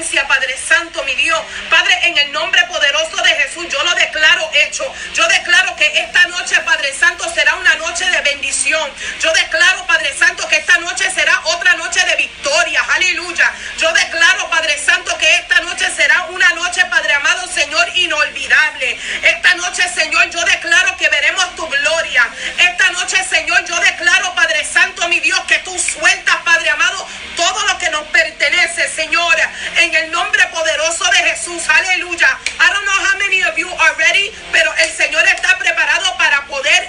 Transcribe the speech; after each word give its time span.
Padre 0.00 0.56
Santo, 0.56 1.04
mi 1.04 1.14
Dios. 1.14 1.38
Padre, 1.68 1.94
en 2.04 2.16
el 2.16 2.32
nombre 2.32 2.64
poderoso 2.64 3.16
de 3.22 3.30
Jesús, 3.30 3.66
yo 3.68 3.82
lo 3.84 3.94
declaro 3.94 4.50
hecho. 4.54 4.90
Yo 5.12 5.26
declaro 5.28 5.76
que 5.76 5.84
esta 6.00 6.26
noche, 6.28 6.58
Padre 6.60 6.94
Santo, 6.94 7.28
será 7.34 7.54
una 7.56 7.74
noche 7.74 8.08
de 8.08 8.20
bendición. 8.22 8.90
Yo 9.20 9.30
declaro, 9.34 9.86
Padre 9.86 10.16
Santo, 10.16 10.48
que 10.48 10.56
esta 10.56 10.78
noche 10.78 11.10
será 11.10 11.38
otra 11.44 11.74
noche 11.74 12.00
de 12.06 12.16
victoria. 12.16 12.82
Aleluya. 12.94 13.52
Yo 13.76 13.92
declaro, 13.92 14.48
Padre 14.48 14.78
Santo, 14.78 15.16
que 15.18 15.34
esta 15.34 15.60
noche 15.60 15.86
será 15.94 16.22
una 16.30 16.48
noche, 16.54 16.82
Padre 16.86 17.12
amado, 17.12 17.46
Señor, 17.48 17.86
inolvidable. 17.94 18.98
Esta 19.22 19.54
noche, 19.56 19.86
Señor, 19.94 20.30
yo 20.30 20.42
declaro 20.44 20.96
que 20.96 21.10
veremos 21.10 21.54
tu 21.56 21.68
gloria. 21.68 22.26
Esta 22.56 22.90
noche, 22.92 23.22
Señor, 23.28 23.64
yo 23.66 23.78
declaro, 23.80 24.34
Padre 24.34 24.64
Santo, 24.64 25.06
mi 25.08 25.20
Dios, 25.20 25.40
que 25.46 25.58
tú 25.58 25.78
sueltas, 25.78 26.36
Padre 26.36 26.70
amado, 26.70 27.06
todo 27.36 27.66
lo 27.66 27.78
que 27.78 27.90
nos 27.90 28.06
pertenece, 28.08 28.88
Señor. 28.88 29.36
En 29.76 29.89
el 29.94 30.10
nombre 30.10 30.44
poderoso 30.46 31.04
de 31.10 31.18
Jesús. 31.30 31.62
Aleluya. 31.68 32.38
I 32.58 32.72
don't 32.72 32.84
know 32.84 33.06
how 33.06 33.18
many 33.18 33.42
of 33.42 33.56
you 33.56 33.68
are 33.68 33.94
ready, 33.96 34.32
pero 34.52 34.72
el 34.76 34.90
Señor 34.90 35.26
está 35.26 35.58
preparado 35.58 36.16
para 36.16 36.46
poder 36.46 36.88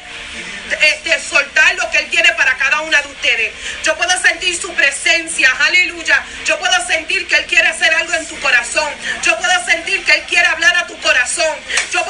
este, 0.82 1.20
soltar 1.20 1.76
lo 1.76 1.90
que 1.92 2.00
Él 2.00 2.10
tiene 2.10 2.32
para 2.34 2.56
cada 2.58 2.82
una 2.82 3.02
de 3.02 3.08
ustedes. 3.08 3.54
Yo 3.84 3.96
puedo 3.98 4.12
sentir 4.22 4.60
su 4.60 4.74
presencia, 4.74 5.50
aleluya. 5.60 6.24
Yo 6.46 6.58
puedo 6.60 6.88
sentir 6.88 7.28
que 7.28 7.36
Él 7.36 7.46
quiere 7.46 7.68
hacer 7.68 7.94
algo 7.94 8.14
en 8.14 8.26
tu 8.28 8.40
corazón. 8.40 8.92
Yo 9.24 9.38
puedo 9.38 9.66
sentir 9.66 10.04
que 10.04 10.14
Él 10.14 10.24
quiere 10.24 10.48
hablar 10.48 10.76
a 10.78 10.88
tu 10.88 10.98
corazón. 11.00 11.56
Yo 11.92 12.01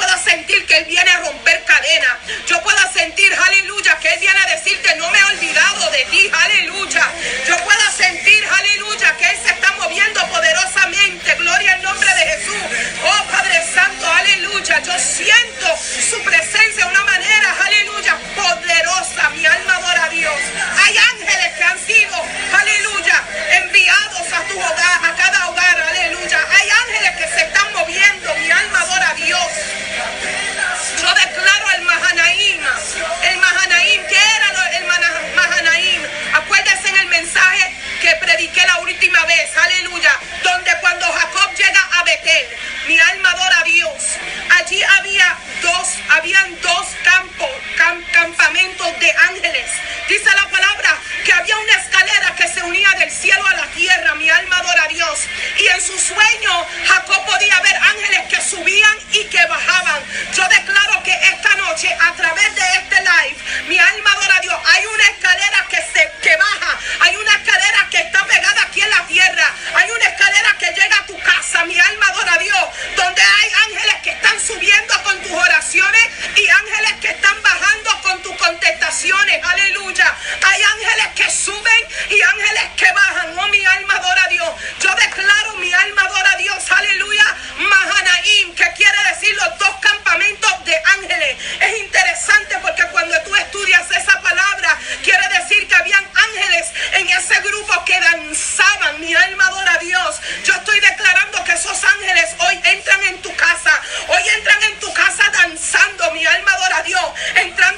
Dice 50.08 50.30
la 50.34 50.48
palabra 50.48 50.98
que 51.24 51.32
había 51.32 51.56
una 51.56 51.74
escalera 51.74 52.34
que 52.34 52.48
se 52.48 52.62
unía 52.62 52.90
del 52.98 53.10
cielo 53.10 53.46
a 53.46 53.54
la 53.54 53.66
tierra, 53.68 54.14
mi 54.14 54.28
alma 54.28 54.56
adora 54.58 54.84
a 54.84 54.88
Dios. 54.88 55.20
Y 55.58 55.66
en 55.68 55.80
su 55.80 55.98
sueño 55.98 56.66
Jacob 56.86 57.24
podía 57.24 57.60
ver 57.60 57.76
ángeles 57.76 58.22
que 58.28 58.40
subían 58.40 58.98
y 59.12 59.24
que 59.24 59.46
bajaban. 59.46 60.02
Yo 60.34 60.46
declaro 60.48 61.02
que 61.02 61.12
esta 61.12 61.54
noche, 61.56 61.96
a 62.00 62.12
través 62.14 62.54
de 62.54 62.62
este 62.74 62.96
live, 63.00 63.36
mi 63.68 63.78
alma 63.78 64.12
adora 64.12 64.36
a 64.36 64.40
Dios. 64.40 64.60
Hay 64.66 64.86
una 64.86 65.04
escalera 65.04 65.66
que 65.68 65.76
se 65.76 66.12
que 66.22 66.36
baja, 66.36 66.78
hay 67.00 67.16
una 67.16 67.32
escalera 67.32 67.88
que 67.90 67.98
está 67.98 68.24
pegada 68.26 68.62
aquí 68.62 68.80
en 68.80 68.90
la 68.90 69.06
tierra, 69.06 69.54
hay 69.74 69.90
una 69.90 70.04
escalera 70.06 70.56
que 70.58 70.66
llega 70.66 70.98
a 70.98 71.06
tu 71.06 71.18
casa, 71.20 71.64
mi 71.64 71.78
alma 71.78 72.06
adora 72.08 72.34
a 72.34 72.38
Dios, 72.38 72.64
donde 72.96 73.22
hay 73.22 73.52
ángeles 73.66 73.94
que 74.02 74.10
están 74.10 74.40
subiendo 74.40 75.02
con 75.02 75.20
tus 75.22 75.32
oraciones 75.32 76.08
y 76.36 76.48
ángeles 76.48 76.92
que 77.00 77.08
están 77.08 77.42
bajando 77.42 78.00
con 78.02 78.22
tus 78.22 78.36
contestaciones, 78.36 79.44
aleluya. 79.44 80.14
Hay 80.44 80.62
ángeles 80.62 81.06
que 81.16 81.30
suben 81.30 81.82
y 82.10 82.22
ángeles 82.22 82.64
que 82.76 82.92
bajan, 82.92 83.38
oh 83.38 83.48
mi 83.48 83.64
alma 83.64 83.94
adora 83.94 84.24
a 84.24 84.28
Dios. 84.28 84.50
Yo 84.80 84.94
declaro 84.94 85.56
mi 85.56 85.72
alma 85.72 86.02
adora 86.02 86.32
a 86.32 86.36
Dios, 86.36 86.70
aleluya, 86.70 87.24
Mahanaim, 87.58 88.54
que 88.54 88.72
quiere 88.76 88.98
decir 89.12 89.34
los 89.36 89.58
dos 89.58 89.76
campamentos 89.80 90.64
de 90.64 90.76
ángeles. 90.96 91.36
Es 91.60 91.78
interesante 91.80 92.58
porque 92.62 92.84
cuando 92.88 93.20
tú 93.22 93.34
estudias 93.36 93.90
esa 93.90 94.20
palabra, 94.20 94.78
quiere 95.02 95.28
decir 95.38 95.66
que 95.68 95.74
habían 95.74 96.04
ángeles 96.14 96.70
en 96.92 97.08
ese 97.08 97.40
grupo 97.40 97.84
que 97.84 98.00
danzaban. 98.00 99.00
Mi 99.00 99.14
alma 99.14 99.46
adora 99.46 99.74
a 99.74 99.78
Dios. 99.78 100.16
Yo 100.44 100.54
estoy 100.54 100.80
declarando 100.80 101.44
que 101.44 101.52
esos 101.52 101.84
ángeles 101.84 102.34
hoy 102.38 102.60
entran 102.64 103.02
en 103.04 103.22
tu 103.22 103.34
casa. 103.36 103.80
Hoy 104.08 104.22
entran 104.36 104.62
en 104.64 104.80
tu 104.80 104.92
casa 104.92 105.24
danzando. 105.32 106.10
Mi 106.12 106.24
alma 106.24 106.52
adora 106.52 106.61
a 106.72 106.82
Dios. 106.82 107.04
Entrando 107.36 107.71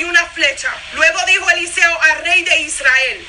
y 0.00 0.04
una 0.04 0.24
flecha. 0.26 0.72
Luego 0.94 1.20
dijo 1.26 1.50
Eliseo 1.50 2.02
al 2.02 2.24
rey 2.24 2.42
de 2.42 2.58
Israel, 2.60 3.26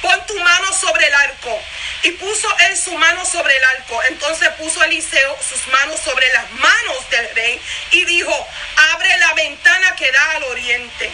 pon 0.00 0.26
tu 0.26 0.38
mano 0.38 0.72
sobre 0.72 1.06
el 1.06 1.14
arco. 1.14 1.60
Y 2.04 2.10
puso 2.12 2.48
él 2.68 2.76
su 2.76 2.92
mano 2.94 3.24
sobre 3.24 3.56
el 3.56 3.64
arco. 3.64 4.02
Entonces 4.04 4.48
puso 4.50 4.82
Eliseo 4.84 5.38
sus 5.42 5.66
manos 5.68 6.00
sobre 6.00 6.32
las 6.32 6.50
manos 6.52 7.10
del 7.10 7.34
rey 7.34 7.60
y 7.92 8.04
dijo, 8.04 8.48
abre 8.92 9.16
la 9.18 9.32
ventana 9.34 9.94
que 9.96 10.10
da 10.10 10.30
al 10.32 10.44
oriente. 10.44 11.12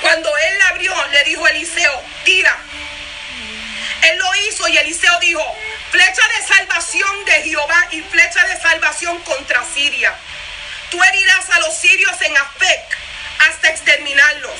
Cuando 0.00 0.30
él 0.36 0.58
la 0.58 0.68
abrió, 0.68 1.08
le 1.08 1.24
dijo 1.24 1.46
Eliseo, 1.48 2.02
tira. 2.24 2.56
Él 4.02 4.18
lo 4.18 4.34
hizo 4.46 4.68
y 4.68 4.76
Eliseo 4.76 5.18
dijo, 5.20 5.56
flecha 5.90 6.22
de 6.36 6.54
salvación 6.54 7.24
de 7.24 7.42
Jehová 7.42 7.88
y 7.90 8.02
flecha 8.02 8.44
de 8.44 8.60
salvación 8.60 9.18
contra 9.20 9.64
Siria. 9.64 10.14
Tú 10.90 11.02
herirás 11.02 11.50
a 11.50 11.60
los 11.60 11.74
sirios 11.76 12.20
en 12.20 12.36
Afec 12.36 13.03
hasta 13.48 13.68
exterminarlos. 13.68 14.58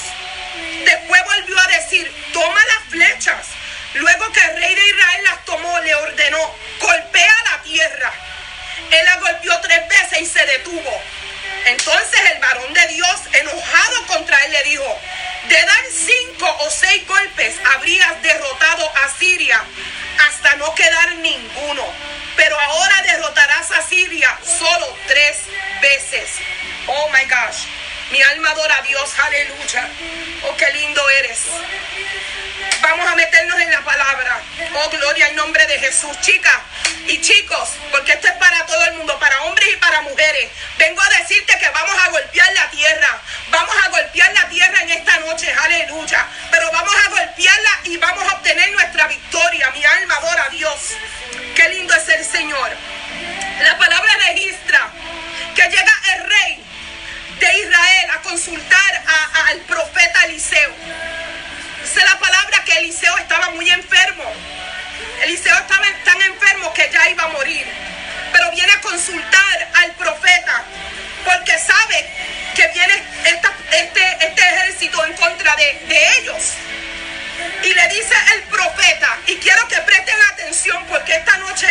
Después 0.85 1.23
volvió 1.25 1.59
a 1.59 1.67
decir, 1.69 2.13
toma 2.33 2.61
las 2.67 2.91
flechas. 2.91 3.47
Luego 3.95 4.33
que 4.33 4.41
el 4.41 4.57
rey 4.61 4.75
de 4.75 4.87
Israel 4.89 5.25
las 5.25 5.45
tomó, 5.45 5.81
le 5.81 5.95
ordenó, 5.95 6.57
golpea 6.81 7.35
la 7.51 7.63
tierra. 7.63 8.13
Él 8.91 9.05
la 9.05 9.17
golpeó 9.17 9.61
tres 9.61 9.89
veces 9.89 10.21
y 10.21 10.27
se 10.27 10.45
detuvo. 10.47 11.03
Entonces 11.67 12.21
el 12.33 12.41
varón 12.41 12.73
de 12.73 12.87
Dios, 12.89 13.21
enojado 13.33 14.07
contra 14.07 14.45
él, 14.45 14.53
le 14.53 14.63
dijo, 14.65 15.01
de 15.49 15.63
dar 15.63 15.85
cinco 15.91 16.57
o 16.61 16.71
seis 16.71 17.07
golpes 17.07 17.55
habrías 17.75 18.23
derrotado 18.23 18.91
a 19.05 19.09
Siria 19.19 19.63
hasta 20.27 20.57
no 20.57 20.75
quedar 20.75 21.17
ninguno. 21.17 21.85
Pero 22.37 22.59
ahora 22.59 23.03
derrotarás 23.03 23.71
a 23.71 23.83
Siria 23.83 24.37
solo 24.43 24.99
tres 25.07 25.43
veces. 25.81 26.31
Oh 26.87 27.09
my 27.11 27.25
gosh. 27.25 27.67
Mi 28.11 28.23
alma 28.23 28.51
adora 28.51 28.77
a 28.79 28.83
Dios, 28.83 29.11
aleluya. 29.19 29.89
Oh, 30.45 30.57
qué 30.57 30.71
lindo 30.73 31.03
eres. 31.11 31.41
Vamos 32.83 33.07
a 33.07 33.17
meternos 33.17 33.61
en 33.61 33.71
la 33.71 33.81
palabra. 33.81 34.41
Oh, 34.75 34.91
gloria 34.91 35.27
al 35.27 35.37
nombre 35.37 35.67
de 35.67 35.79
Jesús, 35.79 36.19
chicas 36.21 36.59
y 37.07 37.21
chicos, 37.21 37.71
porque 37.91 38.13
esto 38.13 38.29
es 38.29 38.35
para 38.35 38.55
mujeres. 40.03 40.51
Vengo 40.79 41.01
a 41.03 41.09
decirte 41.19 41.59
que 41.59 41.69
vamos 41.71 41.97
a 42.03 42.11
golpear 42.11 42.53
la 42.53 42.71
tierra. 42.71 43.21
Vamos 43.49 43.75
a 43.85 43.89
golpear 43.89 44.33
la 44.33 44.49
tierra 44.49 44.83
en 44.83 44.91
esta 44.91 45.19
noche, 45.19 45.53
aleluya. 45.53 46.27
Pero 46.51 46.71
vamos 46.73 46.95
a 46.95 47.09
golpearla 47.11 47.81
y 47.85 47.97
vamos 47.97 48.25
a 48.25 48.37
obtener 48.37 48.73
nuestra 48.73 49.07
victoria. 49.07 49.71
Mi 49.71 49.85
alma 49.85 50.17
adora 50.17 50.45
a 50.45 50.49
Dios. 50.51 50.97
Qué 51.55 51.69
lindo 51.71 51.95
es 51.95 52.09
el 52.09 52.25
Señor. 52.25 52.71
La 53.61 53.79
palabra 53.79 54.13
registra 54.29 54.91
que 55.55 55.63
llega 55.63 55.83
el 55.83 55.94
de 57.39 57.59
Israel 57.59 58.11
a 58.15 58.23
consultar 58.23 59.05
al 59.49 59.59
profeta 59.61 60.25
Eliseo. 60.25 60.73
Dice 61.83 62.05
la 62.05 62.19
palabra 62.19 62.65
que 62.65 62.79
Eliseo 62.79 63.17
estaba 63.19 63.51
muy 63.51 63.69
enfermo. 63.71 64.25
Eliseo 65.23 65.57
estaba 65.57 65.87
tan 66.05 66.21
enfermo 66.23 66.73
que 66.73 66.91
ya 66.93 67.09
iba 67.11 67.25
a 67.25 67.29
morir. 67.29 67.67
Pero 68.33 68.51
viene 68.51 68.73
a 68.73 68.81
consultar 68.81 69.71
al 69.75 69.93
profeta 69.93 70.65
porque 71.25 71.59
sabe 71.59 72.07
que 72.55 72.69
viene 72.69 73.03
este, 73.25 74.27
este 74.27 74.43
ejército 74.43 75.05
en 75.05 75.13
contra 75.15 75.55
de, 75.57 75.87
de 75.87 76.19
ellos. 76.19 76.53
Y 77.65 77.73
le 77.73 77.89
dice 77.89 78.15
el 78.35 78.43
profeta, 78.43 79.19
y 79.27 79.37
quiero 79.37 79.67
que 79.69 79.81
presten 79.81 80.17
atención 80.33 80.85
porque 80.87 81.15
esta 81.15 81.39
noche 81.39 81.67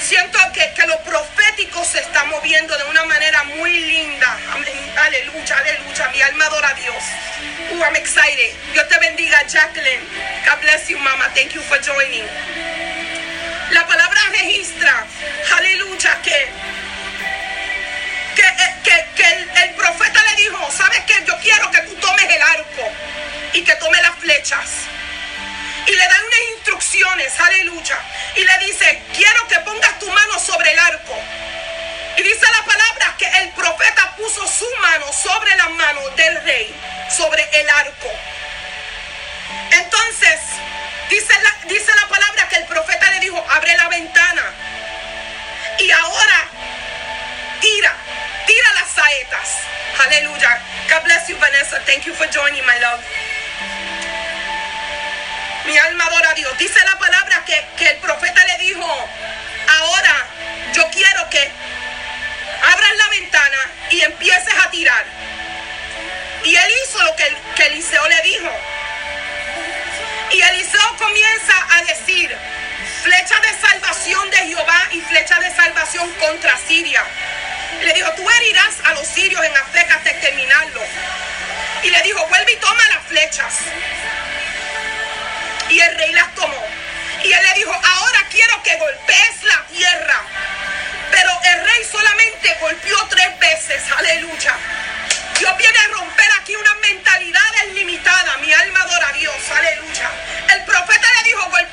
siento 0.00 0.38
que, 0.54 0.72
que, 0.74 0.86
lo 0.86 0.98
profético 1.02 1.84
se 1.84 2.00
está 2.00 2.24
moviendo 2.24 2.74
de 2.78 2.84
una 2.84 3.04
manera 3.04 3.44
muy 3.44 3.70
linda. 3.80 4.38
Aleluya, 4.96 5.58
aleluya. 5.58 6.08
Mi 6.08 6.22
alma 6.22 6.46
adora 6.46 6.68
a 6.70 6.74
Dios. 6.74 7.04
Uh, 7.72 7.82
I'm 7.82 7.96
excited. 7.96 8.54
Dios 8.72 8.88
te 8.88 8.98
bendiga, 8.98 9.46
Jacqueline. 9.46 10.00
God 10.46 10.60
bless 10.62 10.88
you, 10.88 10.98
mama. 10.98 11.28
Thank 11.34 11.52
you 11.52 11.60
for 11.62 11.78
joining. 11.82 12.24
La 13.72 13.86
palabra 13.86 14.20
registra, 14.30 15.04
aleluya, 15.54 16.18
que, 16.22 16.48
que, 18.34 19.06
que, 19.14 19.24
el, 19.24 19.50
el 19.64 19.74
profeta 19.74 20.22
le 20.30 20.42
dijo, 20.42 20.70
¿sabes 20.72 21.00
qué? 21.06 21.22
Yo 21.26 21.38
quiero 21.42 21.70
que 21.70 21.82
tú 21.82 21.94
tomes 21.96 22.24
el 22.24 22.42
arco 22.42 22.90
y 23.52 23.62
que 23.62 23.74
tome 23.74 24.00
las 24.00 24.16
flechas. 24.16 24.88
Y 25.90 25.92
le 25.92 26.06
dan 26.06 26.24
unas 26.24 26.40
instrucciones, 26.54 27.40
aleluya. 27.40 27.98
Y 28.36 28.44
le 28.44 28.58
dice, 28.66 29.02
quiero 29.12 29.48
que 29.48 29.58
pongas 29.58 29.98
tu 29.98 30.08
mano 30.08 30.38
sobre 30.38 30.72
el 30.72 30.78
arco. 30.78 31.18
Y 32.16 32.22
dice 32.22 32.46
la 32.46 32.64
palabra 32.64 33.16
que 33.18 33.26
el 33.26 33.50
profeta 33.50 34.14
puso 34.16 34.46
su 34.46 34.66
mano 34.80 35.12
sobre 35.12 35.56
la 35.56 35.68
mano 35.70 36.08
del 36.10 36.44
rey, 36.44 36.72
sobre 37.10 37.42
el 37.60 37.68
arco. 37.70 38.08
Entonces, 39.72 40.38
dice 41.08 41.34
la, 41.42 41.68
dice 41.68 41.90
la 42.00 42.06
palabra 42.06 42.48
que 42.48 42.56
el 42.56 42.66
profeta 42.66 43.10
le 43.10 43.18
dijo, 43.18 43.44
abre 43.50 43.76
la 43.76 43.88
ventana. 43.88 44.44
Y 45.80 45.90
ahora, 45.90 46.48
tira, 47.60 47.96
tira 48.46 48.74
las 48.74 48.90
saetas. 48.92 49.48
Aleluya. 50.06 50.62
God 50.88 51.02
bless 51.02 51.28
you, 51.28 51.36
Vanessa. 51.36 51.80
Thank 51.84 52.06
you 52.06 52.14
for 52.14 52.28
joining, 52.28 52.64
my 52.64 52.78
love. 52.78 53.02
Mi 55.70 55.78
alma 55.78 56.04
adora 56.04 56.30
a 56.30 56.34
Dios. 56.34 56.58
Dice 56.58 56.80
la 56.84 56.98
palabra 56.98 57.44
que, 57.44 57.86
el 57.90 57.96
profeta 57.98 58.44
le 58.44 58.64
dijo, 58.64 59.08
ahora 59.78 60.26
yo 60.72 60.82
quiero 60.90 61.30
que 61.30 61.48
abras 62.72 62.96
la 62.96 63.08
ventana 63.10 63.58
y 63.90 64.00
empieces 64.00 64.54
a 64.64 64.68
tirar. 64.72 65.04
Y 66.42 66.56
él 66.56 66.72
hizo 66.84 67.00
lo 67.04 67.14
que, 67.14 67.36
que 67.54 67.66
Eliseo 67.66 68.08
le 68.08 68.20
dijo. 68.22 68.50
Y 70.32 70.42
Eliseo 70.42 70.96
comienza 70.98 71.54
a 71.76 71.82
decir, 71.84 72.36
flecha 73.04 73.38
de 73.38 73.68
salvación 73.68 74.28
de 74.30 74.38
Jehová 74.38 74.88
y 74.90 75.00
flecha 75.02 75.38
de 75.38 75.54
salvación 75.54 76.10
contra 76.14 76.56
Siria. 76.66 77.04
Le 77.80 77.92
dijo, 77.92 78.10
tú 78.14 78.28
herirás 78.28 78.74
a 78.86 78.94
los 78.94 79.06
sirios 79.06 79.44
en 79.44 79.56
Azteca 79.56 79.94
hasta 79.94 80.10
exterminarlo. 80.10 80.82
Y 81.84 81.90
le 81.90 82.02
dijo, 82.02 82.26
vuelve 82.26 82.54
y 82.54 82.56
toma 82.56 82.82
las 82.92 83.06
flechas. 83.06 83.54
Y 85.70 85.80
el 85.80 85.96
rey 85.96 86.12
las 86.12 86.34
tomó. 86.34 86.62
Y 87.22 87.32
él 87.32 87.40
le 87.42 87.54
dijo, 87.54 87.72
ahora 87.72 88.18
quiero 88.30 88.62
que 88.62 88.76
golpees 88.76 89.44
la 89.44 89.66
tierra. 89.66 90.22
Pero 91.10 91.30
el 91.44 91.64
rey 91.64 91.84
solamente 91.90 92.56
golpeó 92.60 93.06
tres 93.08 93.38
veces. 93.38 93.82
Aleluya. 93.96 94.54
Dios 95.38 95.56
viene 95.56 95.78
a 95.78 95.88
romper 95.98 96.28
aquí 96.40 96.56
una 96.56 96.74
mentalidad 96.74 97.40
limitada. 97.74 98.36
Mi 98.38 98.52
alma 98.52 98.80
adora 98.82 99.08
a 99.08 99.12
Dios. 99.12 99.34
Aleluya. 99.50 100.10
El 100.54 100.64
profeta 100.64 101.06
le 101.16 101.28
dijo, 101.28 101.50
golpea 101.50 101.69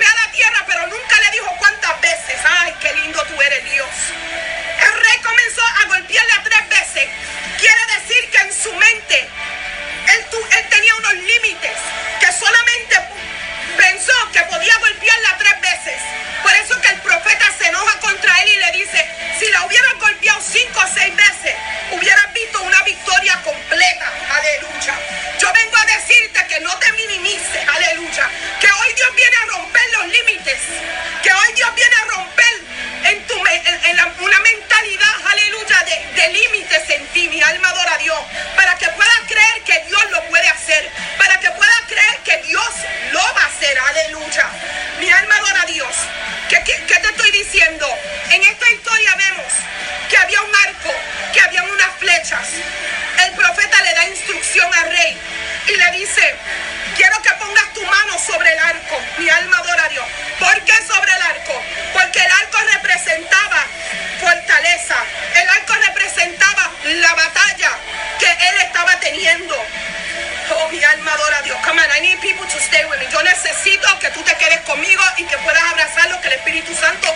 necesito 73.43 73.87
que 73.99 74.09
tú 74.11 74.21
te 74.23 74.35
quedes 74.35 74.61
conmigo 74.61 75.03
y 75.17 75.23
que 75.25 75.37
puedas 75.39 75.63
abrazar 75.63 76.09
lo 76.09 76.19
que 76.21 76.27
el 76.27 76.33
Espíritu 76.33 76.73
Santo 76.73 77.07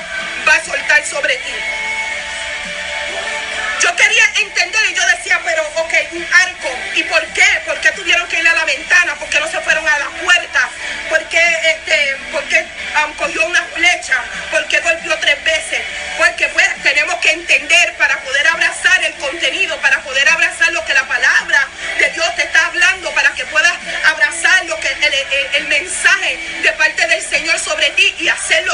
va 0.47 0.53
a 0.53 0.63
soltar 0.63 1.03
sobre 1.05 1.35
ti. 1.37 1.53
Yo 3.81 3.95
quería 3.95 4.23
entender 4.35 4.81
y 4.91 4.93
yo 4.93 5.05
decía, 5.07 5.39
pero 5.43 5.63
ok, 5.77 5.93
un 6.11 6.27
arco. 6.31 6.69
¿Y 6.93 7.03
por 7.03 7.25
qué? 7.33 7.61
¿Por 7.65 7.79
qué 7.79 7.91
tuvieron 7.93 8.27
que 8.27 8.39
ir 8.39 8.47
a 8.47 8.53
la 8.53 8.65
ventana? 8.65 9.15
¿Por 9.15 9.27
qué 9.29 9.39
no 9.39 9.47
se 9.49 9.59
fueron 9.61 9.87
a 9.87 9.97
la 9.97 10.09
puerta? 10.23 10.69
¿Por 11.09 11.23
qué, 11.29 11.43
este, 11.63 12.15
por 12.31 12.43
qué 12.43 12.63
um, 13.03 13.13
cogió 13.13 13.43
una 13.47 13.63
flecha? 13.73 14.23
¿Por 14.51 14.67
qué 14.67 14.79
golpeó 14.81 15.17
tres 15.17 15.43
veces? 15.43 15.81
Porque 16.17 16.47
pues 16.49 16.67
tenemos 16.83 17.15
que 17.15 17.31
entender 17.31 17.95
para 17.97 18.19
poder 18.19 18.47
abrazar 18.49 19.03
el 19.03 19.13
contenido, 19.15 19.75
para 19.81 19.99
poder 20.01 20.29
abrazar 20.29 20.71
lo 20.73 20.85
que 20.85 20.93
la 20.93 21.07
palabra 21.07 21.67
de 21.97 22.09
Dios 22.09 22.35
te 22.35 22.43
está 22.43 22.67
hablando, 22.67 23.11
para 23.13 23.31
que 23.33 23.45
puedas 23.45 23.73
abrazar 24.05 24.65
lo 24.65 24.79
que 24.79 24.89
el, 24.89 25.53
el 25.55 25.67
mensaje 25.67 26.37
de 26.61 26.71
parte 26.73 27.07
del 27.07 27.21
Señor 27.23 27.57
sobre 27.57 27.89
ti 27.91 28.07
y 28.21 28.29
hacerlo 28.29 28.70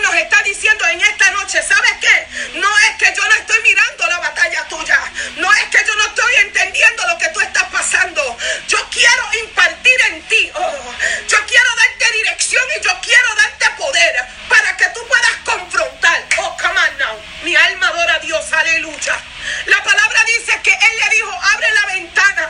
nos 0.00 0.14
está 0.14 0.42
diciendo 0.42 0.84
en 0.86 1.00
esta 1.00 1.30
noche, 1.32 1.62
¿sabes 1.62 1.92
qué? 2.00 2.26
No 2.58 2.68
es 2.78 2.96
que 2.96 3.14
yo 3.14 3.26
no 3.26 3.34
estoy 3.34 3.62
mirando 3.62 4.06
la 4.06 4.18
batalla 4.18 4.64
tuya. 4.68 5.00
No 5.36 5.52
es 5.54 5.64
que 5.66 5.84
yo 5.86 5.94
no 5.96 6.06
estoy 6.06 6.34
entendiendo 6.36 7.06
lo 7.06 7.18
que 7.18 7.28
tú 7.28 7.40
estás 7.40 7.64
pasando. 7.64 8.36
Yo 8.68 8.78
quiero 8.90 9.22
impartir 9.44 10.00
en 10.10 10.22
ti. 10.22 10.50
Oh, 10.54 10.94
yo 11.28 11.38
quiero 11.46 11.68
darte 11.76 12.12
dirección 12.12 12.64
y 12.78 12.84
yo 12.84 13.00
quiero 13.02 13.34
darte 13.36 13.70
poder 13.78 14.14
para 14.48 14.76
que 14.76 14.86
tú 14.86 15.00
puedas 15.06 15.36
confrontar. 15.44 16.24
Oh, 16.38 16.56
come 16.60 16.78
on 16.78 16.98
now. 16.98 17.22
Mi 17.42 17.56
alma 17.56 17.88
adora 17.88 18.14
a 18.14 18.18
Dios, 18.20 18.52
aleluya. 18.52 19.20
La 19.66 19.82
palabra 19.82 20.24
dice 20.24 20.60
que 20.62 20.72
él 20.72 20.98
le 21.04 21.16
dijo, 21.16 21.32
abre 21.54 21.70
la 21.72 21.86
ventana. 21.86 22.48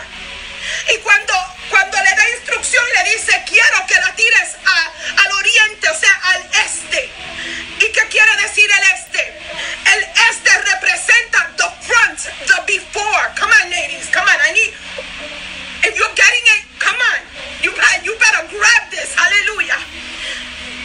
Y 0.93 0.99
cuando, 0.99 1.35
cuando 1.69 2.01
le 2.03 2.15
da 2.15 2.29
instrucción, 2.31 2.85
le 2.97 3.11
dice, 3.13 3.45
quiero 3.47 3.87
que 3.87 3.95
la 3.95 4.15
tires 4.15 4.57
al 5.17 5.33
oriente, 5.33 5.89
o 5.89 5.99
sea, 5.99 6.13
al 6.25 6.51
este. 6.65 7.11
¿Y 7.81 7.93
qué 7.93 8.03
quiere 8.09 8.37
decir 8.43 8.71
el 8.71 8.85
este? 8.95 9.39
El 9.93 10.03
este 10.31 10.59
representa 10.59 11.51
the 11.57 11.69
front, 11.87 12.19
the 12.47 12.63
before. 12.67 13.31
Come 13.39 13.53
on, 13.53 13.71
ladies, 13.71 14.09
come 14.13 14.29
on. 14.29 14.39
I 14.41 14.53
need, 14.53 14.75
if 15.85 15.97
you're 15.97 16.15
getting 16.15 16.47
it, 16.57 16.63
come 16.79 16.97
on. 16.97 17.21
You, 17.63 17.73
you 18.05 18.15
better 18.19 18.47
grab 18.49 18.91
this. 18.91 19.15
Hallelujah. 19.17 19.79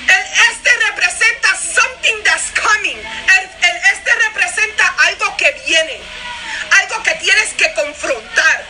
El 0.08 0.24
este 0.50 0.70
representa 0.88 1.56
something 1.56 2.24
that's 2.24 2.52
coming. 2.52 2.98
El, 2.98 3.44
el 3.70 3.78
este 3.94 4.16
representa 4.16 4.86
algo 5.08 5.36
que 5.38 5.52
viene. 5.66 6.00
Algo 6.72 7.04
que 7.04 7.15
tienes 7.26 7.54
que 7.54 7.74
confrontar. 7.74 8.66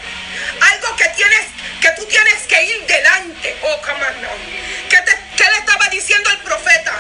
Algo 0.72 0.96
que 0.96 1.10
tienes, 1.10 1.46
que 1.82 1.90
tú 1.92 2.06
tienes 2.06 2.42
que 2.48 2.64
ir 2.64 2.86
delante. 2.88 3.56
Oh, 3.64 3.82
come 3.82 4.06
on. 4.06 4.16
¿Qué, 4.90 4.98
te, 4.98 5.12
¿Qué 5.36 5.44
le 5.44 5.58
estaba 5.58 5.90
diciendo 5.90 6.30
el 6.30 6.38
profeta? 6.38 6.94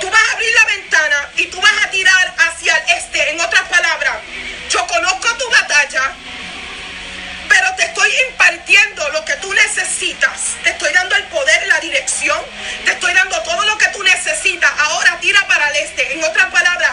Tú 0.00 0.10
vas 0.10 0.20
a 0.28 0.32
abrir 0.32 0.52
la 0.54 0.64
ventana 0.66 1.28
y 1.36 1.46
tú 1.46 1.58
vas 1.60 1.72
a 1.84 1.90
tirar 1.90 2.34
hacia 2.36 2.76
el 2.76 2.98
este. 2.98 3.30
En 3.30 3.40
otras 3.40 3.66
palabras, 3.68 4.16
yo 4.68 4.86
conozco 4.86 5.28
tu 5.38 5.50
batalla 5.50 6.12
pero 7.48 7.74
te 7.76 7.84
estoy 7.84 8.10
impartiendo 8.30 9.08
lo 9.10 9.24
que 9.24 9.34
tú 9.36 9.52
necesitas. 9.52 10.56
Te 10.64 10.70
estoy 10.70 10.92
dando 10.92 11.14
el 11.14 11.24
poder 11.24 11.66
la 11.68 11.78
dirección. 11.78 12.38
Te 12.84 12.92
estoy 12.92 13.12
dando 13.12 13.40
todo 13.42 13.64
lo 13.64 13.78
que 13.78 13.86
tú 13.88 14.02
necesitas. 14.02 14.72
Ahora 14.78 15.18
tira 15.20 15.46
para 15.46 15.68
el 15.70 15.76
este. 15.76 16.14
En 16.14 16.24
otras 16.24 16.50
palabras, 16.50 16.92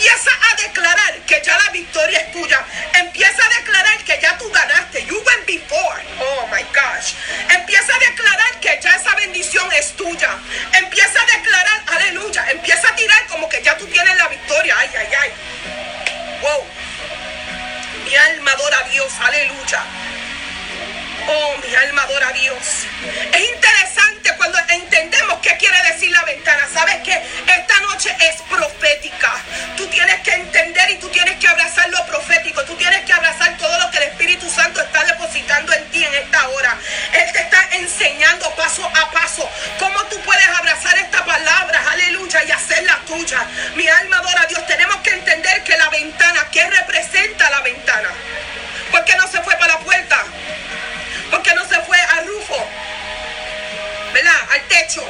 empieza 0.00 0.30
a 0.30 0.56
declarar 0.62 1.14
que 1.26 1.42
ya 1.44 1.58
la 1.58 1.70
victoria 1.72 2.20
es 2.20 2.32
tuya. 2.32 2.64
Empieza 2.94 3.44
a 3.44 3.48
declarar 3.60 3.98
que 3.98 4.18
ya 4.20 4.38
tú 4.38 4.50
ganaste. 4.50 5.04
You 5.04 5.22
went 5.22 5.46
before. 5.46 6.00
Oh 6.20 6.46
my 6.46 6.62
gosh. 6.72 7.12
Empieza 7.50 7.94
a 7.94 7.98
declarar 7.98 8.60
que 8.60 8.80
ya 8.82 8.96
esa 8.96 9.14
bendición 9.16 9.70
es 9.72 9.92
tuya. 9.96 10.38
Empieza 10.72 11.20
a 11.20 11.26
declarar, 11.26 11.82
aleluya. 11.86 12.50
Empieza 12.50 12.88
a 12.88 12.96
tirar 12.96 13.26
como 13.26 13.46
que 13.50 13.62
ya 13.62 13.76
tú 13.76 13.86
tienes 13.88 14.16
la 14.16 14.28
victoria. 14.28 14.74
Ay, 14.78 14.90
ay, 14.96 15.08
ay. 15.20 15.30
Wow. 16.40 16.66
Mi 18.04 18.16
alma 18.16 18.52
adora 18.52 18.78
a 18.78 18.88
Dios, 18.88 19.12
aleluya. 19.20 19.84
Oh, 21.28 21.56
mi 21.58 21.74
alma 21.74 22.02
adora 22.04 22.28
a 22.28 22.32
Dios. 22.32 22.86
Es 23.32 23.50
interesante 23.50 24.34
cuando 24.38 24.58
entendemos 24.58 24.99
quiere 25.60 25.76
decir 25.92 26.10
la 26.10 26.22
ventana. 26.22 26.66
Sabes 26.72 26.96
que 27.02 27.12
esta 27.12 27.80
noche 27.82 28.16
es 28.18 28.40
profética. 28.48 29.30
Tú 29.76 29.86
tienes 29.88 30.20
que 30.22 30.32
entender 30.32 30.90
y 30.90 30.96
tú 30.96 31.08
tienes 31.10 31.36
que 31.38 31.46
abrazar 31.46 31.88
lo 31.90 32.04
profético. 32.06 32.64
Tú 32.64 32.74
tienes 32.76 33.04
que 33.04 33.12
abrazar 33.12 33.56
todo 33.58 33.78
lo 33.78 33.90
que 33.90 33.98
el 33.98 34.04
Espíritu 34.04 34.48
Santo 34.50 34.80
está 34.80 35.04
depositando 35.04 35.72
en 35.74 35.84
ti 35.90 36.02
en 36.02 36.14
esta 36.14 36.48
hora. 36.48 36.78
Él 37.12 37.32
te 37.32 37.40
está 37.40 37.68
enseñando 37.72 38.50
paso 38.56 38.84
a 38.86 39.10
paso 39.10 39.48
cómo 39.78 40.02
tú 40.04 40.18
puedes 40.22 40.48
abrazar 40.48 40.96
esta 40.98 41.24
palabra, 41.24 41.84
aleluya, 41.90 42.42
y 42.44 42.50
hacerla 42.50 42.98
tuya. 43.06 43.46
Mi 43.74 43.86
alma 43.86 44.16
adora 44.16 44.42
a 44.42 44.46
Dios. 44.46 44.66
Tenemos 44.66 44.96
que 45.02 45.10
entender 45.10 45.62
que 45.64 45.76
la 45.76 45.90
ventana, 45.90 46.46
¿qué 46.50 46.64
representa 46.70 47.50
la 47.50 47.60
ventana? 47.60 48.08
¿Por 48.90 49.04
qué 49.04 49.14
no 49.16 49.28
se 49.28 49.42
fue 49.42 49.54
para 49.56 49.74
la 49.74 49.80
puerta? 49.80 50.24
¿Por 51.30 51.42
qué 51.42 51.54
no 51.54 51.68
se 51.68 51.78
fue 51.82 52.00
al 52.00 52.26
rufo? 52.26 52.66
¿Verdad? 54.14 54.40
Al 54.52 54.62
techo. 54.68 55.04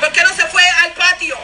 ¿Por 0.00 0.12
qué 0.12 0.22
no 0.22 0.34
se 0.34 0.46
fue 0.46 0.62
al 0.84 0.92
patio? 0.92 1.36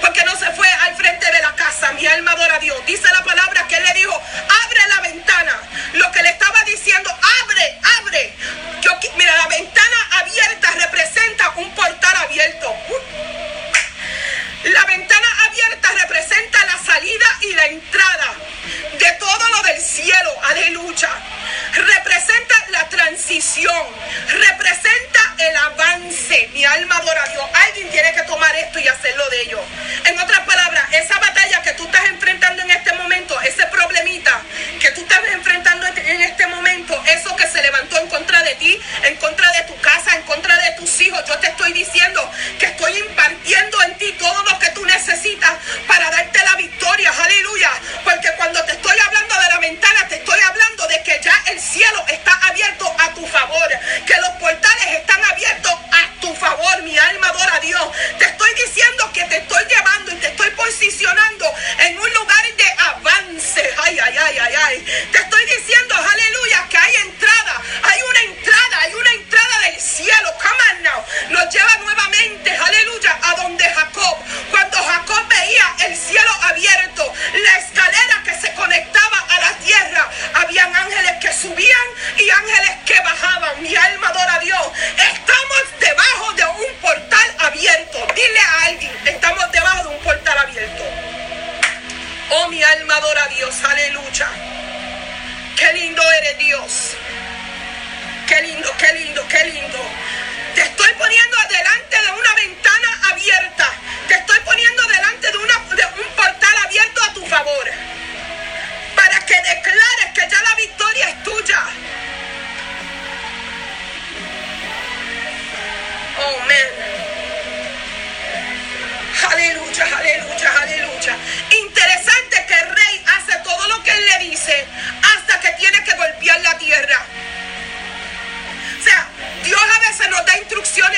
¿Por 0.00 0.12
qué 0.12 0.24
no 0.24 0.36
se 0.36 0.50
fue 0.52 0.68
al 0.68 0.94
frente 0.96 1.30
de 1.30 1.40
la 1.40 1.54
casa? 1.54 1.92
Mi 1.92 2.06
alma 2.06 2.32
adora 2.32 2.56
a 2.56 2.58
Dios. 2.58 2.76
Dice 2.86 3.08
la 3.12 3.24
palabra 3.24 3.66
que 3.66 3.76
él 3.76 3.84
le 3.84 3.94
dijo, 3.94 4.14
abre 4.14 4.80
la 4.88 5.00
ventana. 5.00 5.60
Lo 5.94 6.10
que 6.12 6.22
le 6.22 6.28
estaba 6.30 6.62
diciendo, 6.64 7.10
abre, 7.42 7.78
abre. 8.00 8.32
Yo, 8.80 8.92
mira, 9.16 9.36
la 9.36 9.46
ventana 9.48 9.96
abierta 10.20 10.70
representa 10.72 11.50
un 11.56 11.74
portal 11.74 12.16
abierto. 12.16 12.72
La 12.88 13.57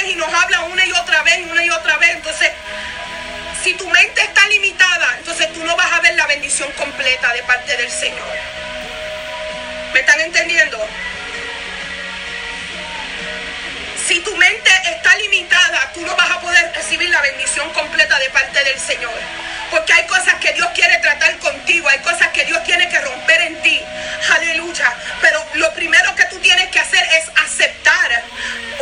y 0.06 0.14
nos 0.14 0.32
habla 0.32 0.60
una 0.64 0.84
y 0.84 0.92
otra 0.92 1.22
vez, 1.22 1.38
una 1.50 1.64
y 1.64 1.70
otra 1.70 1.96
vez. 1.98 2.10
Entonces, 2.16 2.50
si 3.62 3.74
tu 3.74 3.88
mente 3.88 4.20
está 4.22 4.46
limitada, 4.48 5.16
entonces 5.18 5.52
tú 5.52 5.64
no 5.64 5.76
vas 5.76 5.92
a 5.92 6.00
ver 6.00 6.14
la 6.14 6.26
bendición 6.26 6.70
completa 6.72 7.32
de 7.32 7.42
parte 7.44 7.76
del 7.76 7.90
Señor. 7.90 8.28
¿Me 9.92 10.00
están 10.00 10.20
entendiendo? 10.20 10.78
Si 14.06 14.20
tu 14.20 14.36
mente 14.36 14.70
está 14.86 15.16
limitada, 15.16 15.92
tú 15.94 16.00
no 16.02 16.14
vas 16.16 16.30
a 16.30 16.40
poder 16.40 16.72
recibir 16.74 17.08
la 17.10 17.20
bendición 17.20 17.70
completa 17.72 18.18
de 18.18 18.30
parte 18.30 18.64
del 18.64 18.78
Señor. 18.78 19.14
Porque 19.70 19.92
hay 19.92 20.06
cosas 20.06 20.34
que 20.40 20.52
Dios 20.52 20.68
quiere 20.74 20.98
tratar 20.98 21.38
contigo, 21.38 21.88
hay 21.88 22.00
cosas 22.00 22.28
que 22.28 22.44
Dios 22.44 22.62
tiene 22.64 22.88
que 22.88 23.00
romper 23.00 23.40
en 23.42 23.62
ti. 23.62 23.80
Aleluya. 24.36 24.92
Pero 25.20 25.44
lo 25.54 25.72
primero 25.74 26.14
que 26.16 26.24
tú 26.24 26.38
tienes 26.40 26.68
que 26.70 26.80
hacer 26.80 27.02
es 27.14 27.28
aceptar. 27.44 27.79